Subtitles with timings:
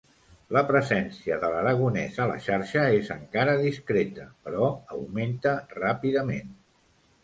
[0.55, 6.55] La presència de l'aragonès a la xarxa és encara discreta, però augmenta ràpidament.